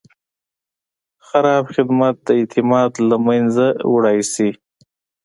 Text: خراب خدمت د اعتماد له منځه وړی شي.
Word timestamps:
خراب 1.27 1.63
خدمت 1.75 2.15
د 2.27 2.29
اعتماد 2.39 2.91
له 3.09 3.17
منځه 3.27 3.65
وړی 3.93 4.19
شي. 4.33 4.49